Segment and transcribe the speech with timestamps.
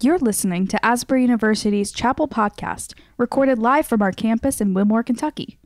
[0.00, 5.58] You're listening to Asbury University's Chapel Podcast, recorded live from our campus in Wilmore, Kentucky.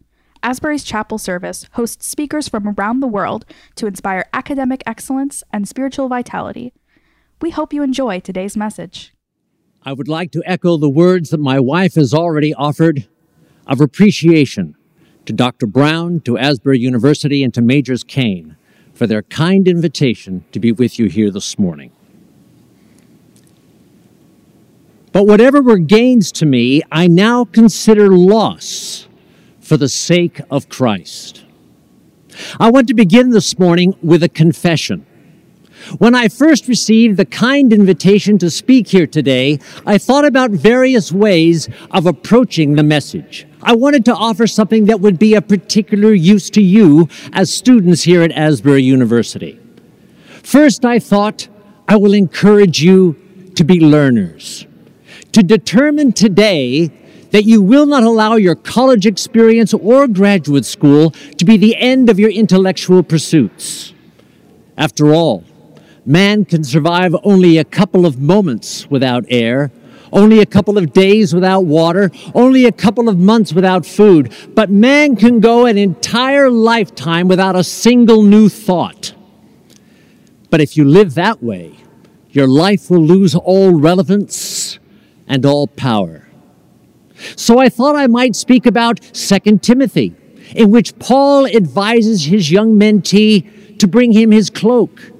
[0.42, 6.08] Asbury's Chapel Service hosts speakers from around the world to inspire academic excellence and spiritual
[6.08, 6.72] vitality.
[7.42, 9.12] We hope you enjoy today's message.
[9.82, 13.06] I would like to echo the words that my wife has already offered
[13.66, 14.76] of appreciation
[15.26, 15.66] to Dr.
[15.66, 18.56] Brown, to Asbury University, and to Majors Kane
[18.94, 21.92] for their kind invitation to be with you here this morning.
[25.12, 29.06] But whatever were gains to me, I now consider loss
[29.60, 31.44] for the sake of Christ.
[32.58, 35.06] I want to begin this morning with a confession.
[35.98, 41.12] When I first received the kind invitation to speak here today, I thought about various
[41.12, 43.46] ways of approaching the message.
[43.62, 48.04] I wanted to offer something that would be of particular use to you as students
[48.04, 49.58] here at Asbury University.
[50.42, 51.48] First, I thought
[51.88, 53.16] I will encourage you
[53.54, 54.66] to be learners,
[55.32, 56.90] to determine today
[57.30, 62.10] that you will not allow your college experience or graduate school to be the end
[62.10, 63.94] of your intellectual pursuits.
[64.76, 65.44] After all,
[66.04, 69.70] man can survive only a couple of moments without air,
[70.12, 74.68] only a couple of days without water, only a couple of months without food, but
[74.68, 79.14] man can go an entire lifetime without a single new thought.
[80.50, 81.76] But if you live that way,
[82.30, 84.34] your life will lose all relevance
[85.32, 86.28] and all power.
[87.36, 90.14] So I thought I might speak about 2 Timothy,
[90.54, 95.10] in which Paul advises his young mentee to bring him his cloak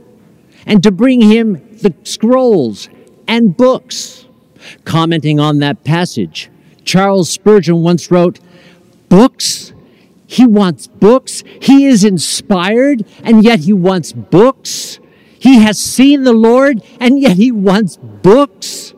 [0.66, 2.90] and to bring him the scrolls
[3.26, 4.26] and books.
[4.84, 6.50] Commenting on that passage,
[6.84, 8.38] Charles Spurgeon once wrote,
[9.08, 9.72] Books?
[10.26, 11.42] He wants books.
[11.60, 14.98] He is inspired, and yet he wants books.
[15.38, 18.94] He has seen the Lord, and yet he wants books.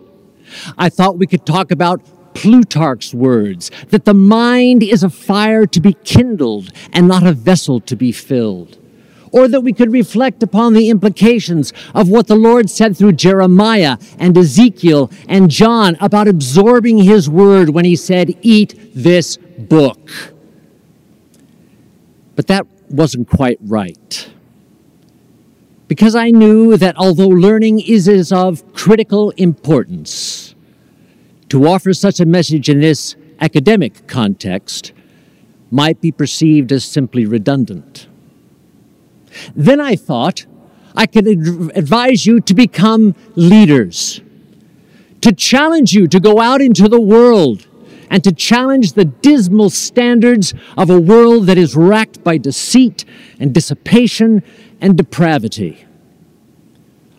[0.77, 2.03] I thought we could talk about
[2.35, 7.81] Plutarch's words that the mind is a fire to be kindled and not a vessel
[7.81, 8.79] to be filled.
[9.33, 13.99] Or that we could reflect upon the implications of what the Lord said through Jeremiah
[14.17, 20.33] and Ezekiel and John about absorbing his word when he said, Eat this book.
[22.37, 24.31] But that wasn't quite right.
[25.89, 30.44] Because I knew that although learning is of critical importance,
[31.49, 34.93] to offer such a message in this academic context
[35.71, 38.07] might be perceived as simply redundant.
[39.55, 40.47] Then I thought
[40.95, 44.21] I could advise you to become leaders,
[45.21, 47.67] to challenge you to go out into the world
[48.11, 53.05] and to challenge the dismal standards of a world that is racked by deceit
[53.41, 54.43] and dissipation
[54.81, 55.85] and depravity.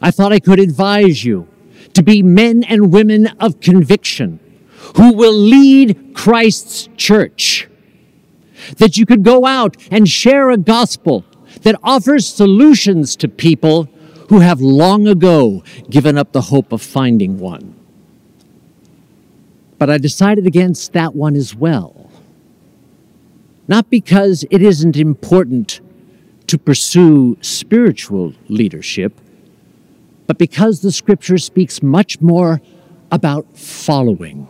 [0.02, 1.48] I thought I could advise you
[1.96, 4.40] to be men and women of conviction
[4.96, 7.68] who will lead Christ's church.
[8.78, 11.26] That you could go out and share a gospel
[11.62, 13.90] that offers solutions to people
[14.30, 17.76] who have long ago given up the hope of finding one.
[19.78, 22.10] But I decided against that one as well.
[23.68, 25.82] Not because it isn't important
[26.48, 29.20] to pursue spiritual leadership,
[30.28, 32.62] but because the scripture speaks much more
[33.12, 34.48] about following.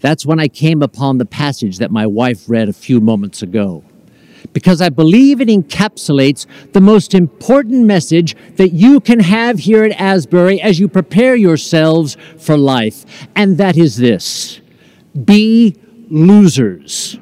[0.00, 3.84] That's when I came upon the passage that my wife read a few moments ago.
[4.54, 9.92] Because I believe it encapsulates the most important message that you can have here at
[10.00, 13.28] Asbury as you prepare yourselves for life.
[13.36, 14.60] And that is this
[15.24, 15.76] be
[16.08, 17.18] losers.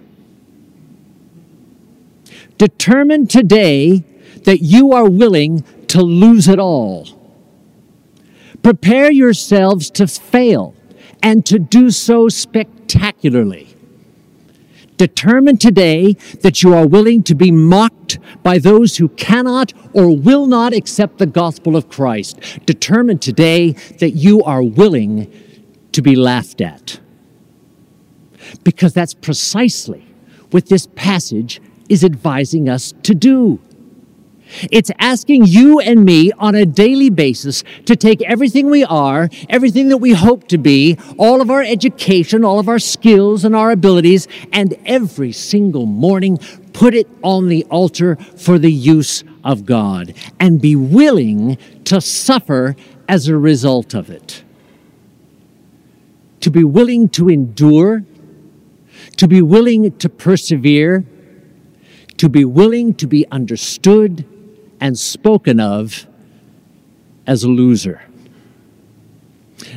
[2.57, 4.05] Determine today
[4.45, 7.07] that you are willing to lose it all.
[8.63, 10.75] Prepare yourselves to fail
[11.23, 13.69] and to do so spectacularly.
[14.97, 20.47] Determine today that you are willing to be mocked by those who cannot or will
[20.47, 22.41] not accept the gospel of Christ.
[22.67, 25.33] Determine today that you are willing
[25.93, 26.99] to be laughed at.
[28.65, 30.05] Because that's precisely
[30.51, 33.61] what this passage is advising us to do.
[34.71, 39.89] It's asking you and me on a daily basis to take everything we are, everything
[39.89, 43.71] that we hope to be, all of our education, all of our skills and our
[43.71, 46.39] abilities, and every single morning
[46.73, 52.77] put it on the altar for the use of God and be willing to suffer
[53.09, 54.45] as a result of it.
[56.41, 58.05] To be willing to endure,
[59.17, 61.05] to be willing to persevere,
[62.19, 64.25] to be willing to be understood
[64.81, 66.07] and spoken of
[67.27, 68.03] as a loser.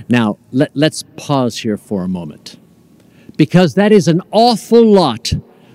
[0.08, 2.58] Now, let, let's pause here for a moment,
[3.38, 5.34] because that is an awful lot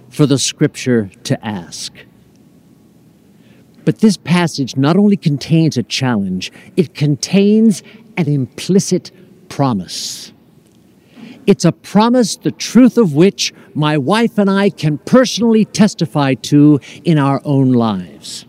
[0.09, 1.93] for the scripture to ask.
[3.85, 7.83] But this passage not only contains a challenge, it contains
[8.17, 9.11] an implicit
[9.49, 10.33] promise.
[11.47, 16.81] It's a promise, the truth of which my wife and I can personally testify to
[17.05, 18.47] in our own lives.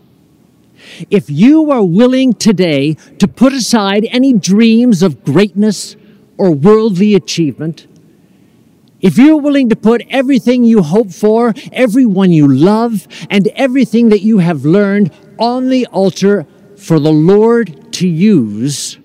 [1.10, 5.96] If you are willing today to put aside any dreams of greatness
[6.36, 7.86] or worldly achievement,
[9.00, 14.22] if you're willing to put everything you hope for, everyone you love, and everything that
[14.22, 16.46] you have learned on the altar
[16.76, 18.98] for the Lord to use,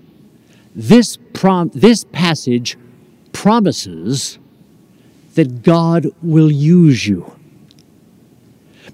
[0.76, 2.78] this, prom- this passage
[3.34, 4.40] promises
[5.36, 7.32] that God will use you.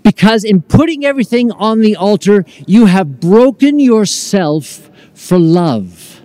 [0.03, 6.21] Because in putting everything on the altar, you have broken yourself for love.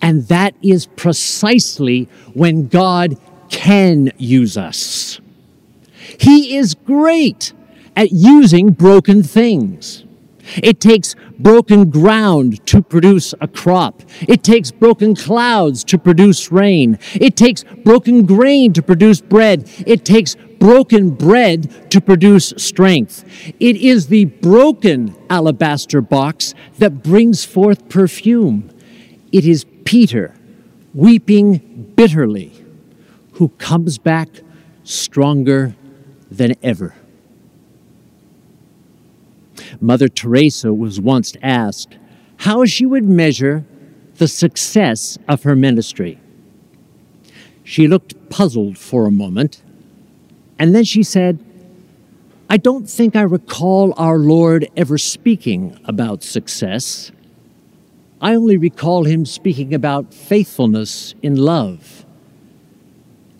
[0.00, 3.16] And that is precisely when God
[3.50, 5.20] can use us.
[6.18, 7.52] He is great
[7.94, 10.04] at using broken things.
[10.62, 14.02] It takes broken ground to produce a crop.
[14.22, 16.98] It takes broken clouds to produce rain.
[17.14, 19.70] It takes broken grain to produce bread.
[19.86, 23.24] It takes broken bread to produce strength.
[23.58, 28.70] It is the broken alabaster box that brings forth perfume.
[29.32, 30.36] It is Peter
[30.94, 32.52] weeping bitterly
[33.32, 34.28] who comes back
[34.84, 35.74] stronger
[36.30, 36.94] than ever.
[39.80, 41.98] Mother Teresa was once asked
[42.36, 43.64] how she would measure
[44.18, 46.20] the success of her ministry.
[47.64, 49.60] She looked puzzled for a moment,
[50.62, 51.40] and then she said,
[52.48, 57.10] I don't think I recall our Lord ever speaking about success.
[58.20, 62.06] I only recall him speaking about faithfulness in love.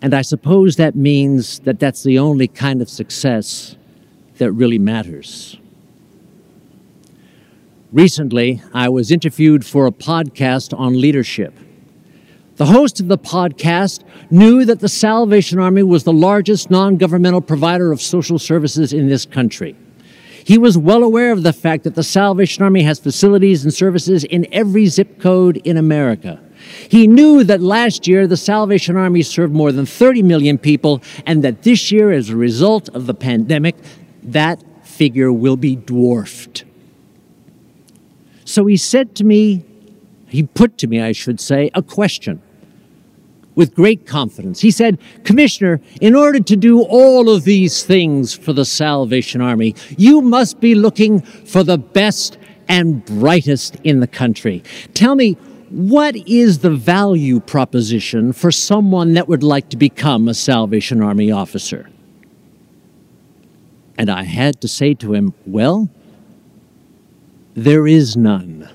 [0.01, 3.77] And I suppose that means that that's the only kind of success
[4.37, 5.57] that really matters.
[7.93, 11.57] Recently, I was interviewed for a podcast on leadership.
[12.55, 17.41] The host of the podcast knew that the Salvation Army was the largest non governmental
[17.41, 19.75] provider of social services in this country.
[20.43, 24.23] He was well aware of the fact that the Salvation Army has facilities and services
[24.23, 26.39] in every zip code in America.
[26.89, 31.43] He knew that last year the Salvation Army served more than 30 million people, and
[31.43, 33.75] that this year, as a result of the pandemic,
[34.21, 36.65] that figure will be dwarfed.
[38.45, 39.65] So he said to me,
[40.27, 42.41] he put to me, I should say, a question
[43.55, 44.61] with great confidence.
[44.61, 49.75] He said, Commissioner, in order to do all of these things for the Salvation Army,
[49.97, 54.63] you must be looking for the best and brightest in the country.
[54.93, 55.33] Tell me,
[55.69, 61.31] what is the value proposition for someone that would like to become a Salvation Army
[61.31, 61.89] officer?
[63.97, 65.89] And I had to say to him, Well,
[67.53, 68.69] there is none.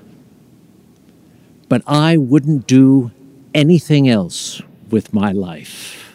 [1.67, 3.11] But I wouldn't do
[3.53, 4.61] anything else
[4.91, 6.05] with my life.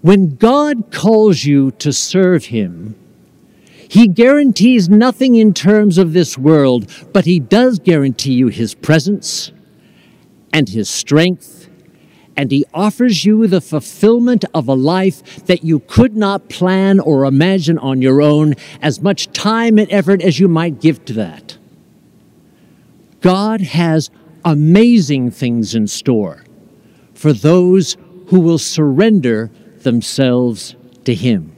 [0.00, 2.96] When God calls you to serve Him,
[3.88, 9.52] He guarantees nothing in terms of this world, but He does guarantee you His presence
[10.52, 11.62] and His strength
[12.36, 17.24] and He offers you the fulfillment of a life that you could not plan or
[17.24, 21.58] imagine on your own, as much time and effort as you might give to that.
[23.20, 24.10] God has
[24.44, 26.44] amazing things in store
[27.14, 27.96] for those
[28.28, 31.54] who will surrender themselves to Him.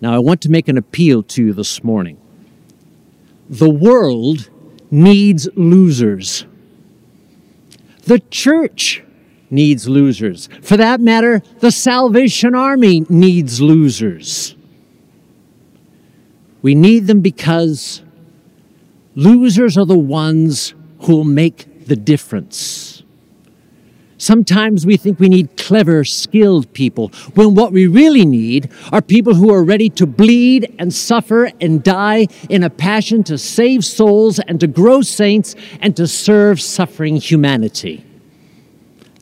[0.00, 2.18] Now, I want to make an appeal to you this morning.
[3.48, 4.50] The world
[4.90, 6.44] needs losers.
[8.04, 9.02] The church
[9.50, 10.48] needs losers.
[10.62, 14.54] For that matter, the Salvation Army needs losers.
[16.62, 18.03] We need them because
[19.14, 23.02] losers are the ones who will make the difference.
[24.16, 29.34] Sometimes we think we need clever, skilled people, when what we really need are people
[29.34, 34.38] who are ready to bleed and suffer and die in a passion to save souls
[34.38, 38.02] and to grow saints and to serve suffering humanity.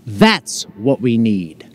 [0.07, 1.69] That's what we need.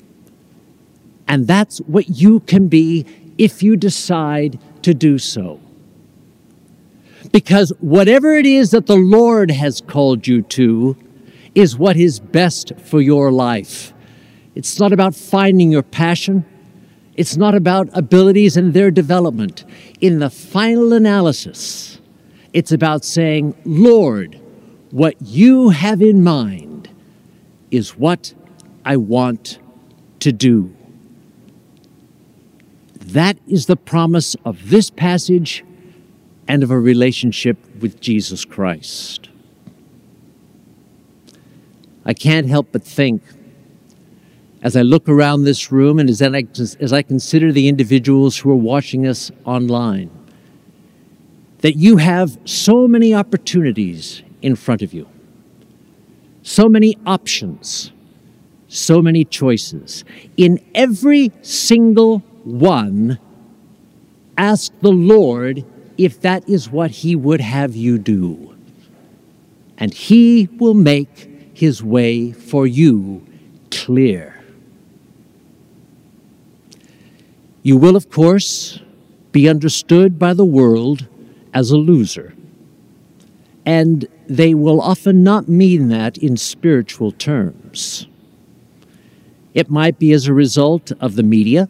[1.28, 3.06] And that's what you can be
[3.38, 5.60] if you decide to do so.
[7.38, 10.98] Because whatever it is that the Lord has called you to,
[11.54, 13.94] is what is best for your life.
[14.56, 16.46] It's not about finding your passion.
[17.14, 19.66] It's not about abilities and their development.
[20.02, 22.00] In the final analysis,
[22.54, 24.42] It's about saying, Lord,
[24.90, 26.90] what you have in mind
[27.70, 28.34] is what
[28.86, 29.60] I want
[30.22, 30.74] to do.
[32.96, 35.64] That is the promise of this passage
[36.48, 39.30] and of a relationship with Jesus Christ.
[42.06, 43.22] I can't help but think,
[44.62, 46.46] as I look around this room and as I,
[46.80, 50.10] as I consider the individuals who are watching us online,
[51.60, 55.08] that you have so many opportunities in front of you,
[56.44, 57.92] so many options,
[58.68, 60.06] so many choices.
[60.38, 63.20] In every single one,
[64.38, 65.66] ask the Lord
[65.98, 68.56] if that is what He would have you do.
[69.78, 73.26] And He will make His way for you
[73.72, 74.42] clear.
[77.64, 78.80] You will, of course,
[79.32, 81.08] be understood by the world
[81.54, 82.34] as a loser.
[83.66, 88.08] And they will often not mean that in spiritual terms.
[89.54, 91.68] It might be as a result of the media.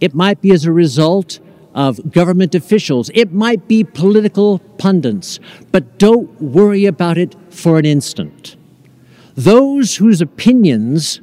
[0.00, 1.38] It might be as a result
[1.74, 3.10] of government officials.
[3.14, 5.40] It might be political pundits.
[5.70, 8.56] But don't worry about it for an instant.
[9.34, 11.20] Those whose opinions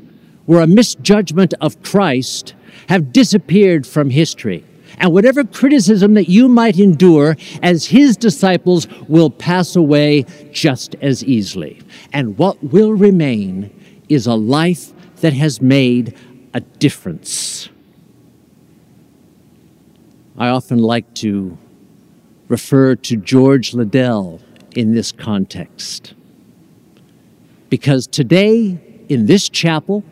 [0.48, 2.56] were a misjudgment of Christ
[2.88, 4.65] have disappeared from history.
[4.98, 11.24] And whatever criticism that you might endure as his disciples will pass away just as
[11.24, 11.82] easily.
[12.12, 13.70] And what will remain
[14.10, 16.15] is a life that has made
[16.53, 17.70] a difference.
[20.39, 21.58] I often like to
[22.48, 24.39] refer to George Liddell
[24.74, 26.13] in this context.
[27.69, 28.79] Because today,
[29.10, 30.05] in this chapel,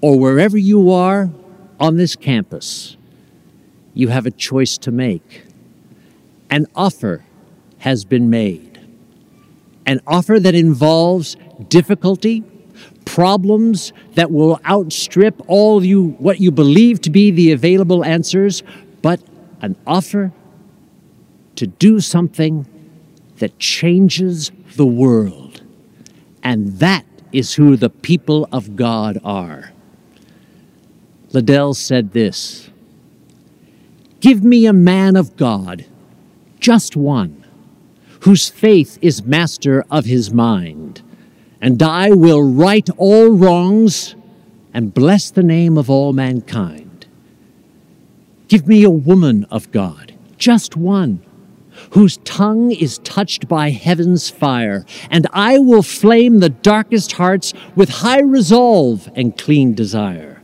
[0.00, 1.30] or wherever you are
[1.78, 2.96] on this campus,
[3.94, 5.44] you have a choice to make.
[6.50, 7.24] An offer
[7.78, 8.80] has been made.
[9.86, 11.36] An offer that involves
[11.68, 12.42] difficulty,
[13.04, 18.62] problems that will outstrip all you what you believe to be the available answers,
[19.06, 19.20] but
[19.60, 20.32] an offer
[21.54, 22.66] to do something
[23.36, 25.62] that changes the world.
[26.42, 29.70] And that is who the people of God are.
[31.30, 32.68] Liddell said this
[34.18, 35.86] Give me a man of God,
[36.58, 37.46] just one,
[38.22, 41.00] whose faith is master of his mind,
[41.60, 44.16] and I will right all wrongs
[44.74, 46.85] and bless the name of all mankind.
[48.48, 51.20] Give me a woman of God, just one,
[51.90, 57.88] whose tongue is touched by heaven's fire, and I will flame the darkest hearts with
[57.88, 60.40] high resolve and clean desire.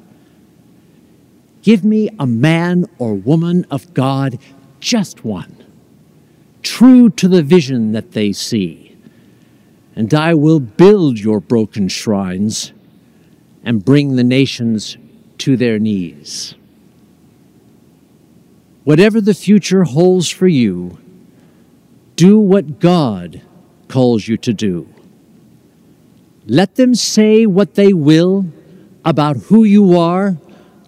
[1.63, 4.39] Give me a man or woman of God,
[4.81, 5.65] just one,
[6.63, 8.97] true to the vision that they see,
[9.95, 12.73] and I will build your broken shrines
[13.63, 14.97] and bring the nations
[15.39, 16.57] to their knees.
[18.85, 20.99] Whatever the future holds for you,
[22.17, 23.43] do what God
[23.89, 24.89] calls you to do.
[26.47, 28.47] Let them say what they will
[29.05, 30.37] about who you are,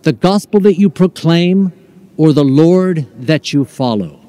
[0.03, 1.73] the gospel that you proclaim,
[2.17, 4.21] or the Lord that you follow.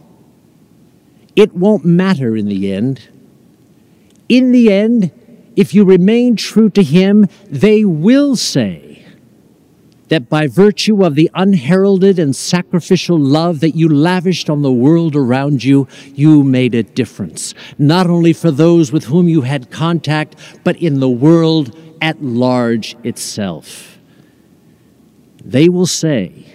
[1.36, 3.10] It won't matter in the end.
[4.30, 5.12] In the end,
[5.56, 8.85] if you remain true to Him, they will say,
[10.10, 15.16] that by virtue of the unheralded and sacrificial love that you lavished on the world
[15.16, 20.36] around you, you made a difference, not only for those with whom you had contact,
[20.64, 23.98] but in the world at large itself.
[25.44, 26.46] They will say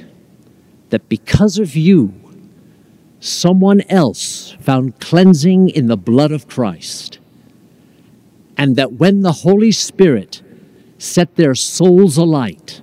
[0.90, 2.14] that because of you,
[3.20, 7.18] someone else found cleansing in the blood of Christ,
[8.56, 10.42] and that when the Holy Spirit
[10.98, 12.82] set their souls alight,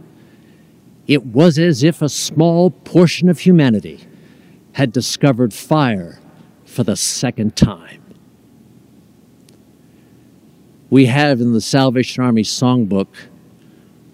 [1.07, 4.05] it was as if a small portion of humanity
[4.73, 6.19] had discovered fire
[6.65, 8.03] for the second time.
[10.89, 13.07] We have in the Salvation Army songbook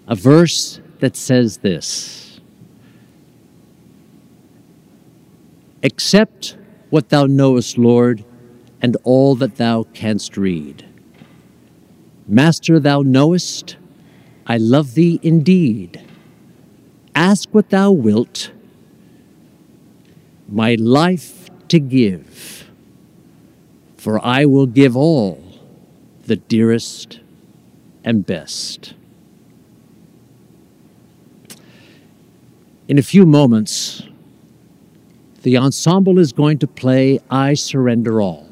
[0.06, 2.40] a verse that says this
[5.82, 6.56] Accept
[6.90, 8.24] what thou knowest, Lord,
[8.80, 10.86] and all that thou canst read.
[12.26, 13.76] Master, thou knowest,
[14.46, 16.00] I love thee indeed
[17.14, 18.50] Ask what thou wilt,
[20.48, 22.68] my life to give,
[23.96, 25.42] for I will give all
[26.26, 27.20] the dearest
[28.02, 28.94] and best.
[32.88, 34.02] In a few moments,
[35.42, 38.48] the ensemble is going to play I Surrender All.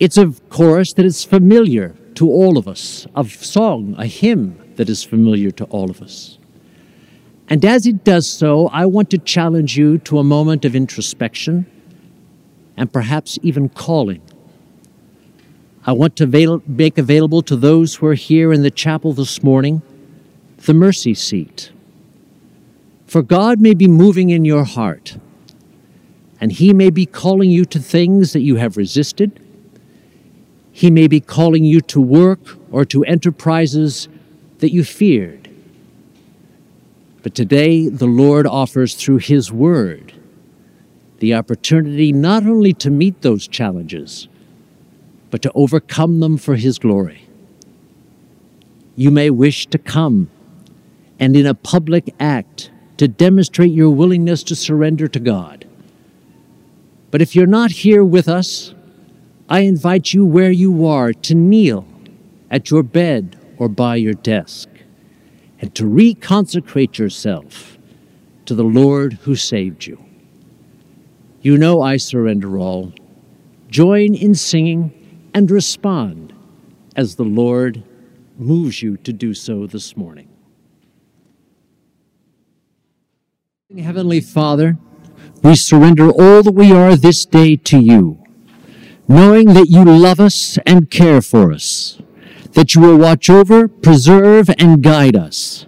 [0.00, 4.88] It's a chorus that is familiar to all of us, a song, a hymn that
[4.88, 6.38] is familiar to all of us.
[7.52, 11.66] And as it does so, I want to challenge you to a moment of introspection
[12.78, 14.22] and perhaps even calling.
[15.84, 19.42] I want to avail- make available to those who are here in the chapel this
[19.42, 19.82] morning
[20.64, 21.72] the mercy seat.
[23.04, 25.18] For God may be moving in your heart,
[26.40, 29.38] and He may be calling you to things that you have resisted.
[30.72, 34.08] He may be calling you to work or to enterprises
[34.60, 35.41] that you feared.
[37.22, 40.12] But today, the Lord offers through His Word
[41.20, 44.26] the opportunity not only to meet those challenges,
[45.30, 47.28] but to overcome them for His glory.
[48.96, 50.30] You may wish to come
[51.20, 55.64] and in a public act to demonstrate your willingness to surrender to God.
[57.12, 58.74] But if you're not here with us,
[59.48, 61.86] I invite you where you are to kneel
[62.50, 64.68] at your bed or by your desk
[65.62, 67.78] and to reconsecrate yourself
[68.44, 70.04] to the Lord who saved you.
[71.40, 72.92] You know I surrender all.
[73.68, 76.34] Join in singing and respond
[76.96, 77.84] as the Lord
[78.36, 80.28] moves you to do so this morning.
[83.78, 84.76] Heavenly Father,
[85.42, 88.22] we surrender all that we are this day to you,
[89.06, 92.01] knowing that you love us and care for us,
[92.52, 95.66] that you will watch over, preserve, and guide us.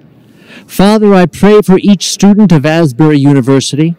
[0.66, 3.96] Father, I pray for each student of Asbury University.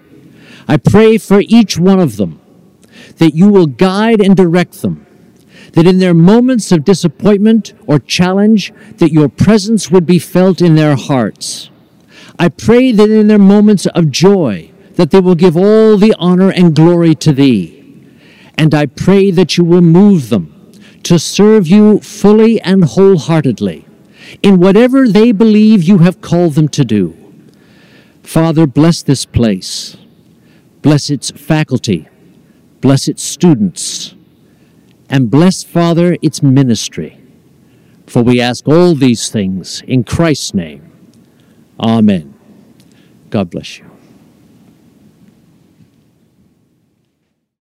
[0.68, 2.42] I pray for each one of them
[3.18, 5.06] that you will guide and direct them,
[5.74, 10.76] that in their moments of disappointment or challenge, that your presence would be felt in
[10.76, 11.70] their hearts.
[12.38, 16.52] I pray that in their moments of joy, that they will give all the honor
[16.52, 17.72] and glory to thee.
[18.58, 20.55] And I pray that you will move them
[21.06, 23.86] to serve you fully and wholeheartedly
[24.42, 27.16] in whatever they believe you have called them to do.
[28.24, 29.98] Father, bless this place.
[30.82, 32.08] Bless its faculty.
[32.82, 34.16] Bless its students.
[35.08, 37.20] And bless, Father, its ministry.
[38.08, 40.92] For we ask all these things in Christ's name.
[41.80, 42.34] Amen.
[43.30, 43.95] God bless you.